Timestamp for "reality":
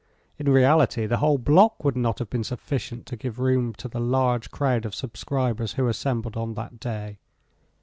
0.49-1.05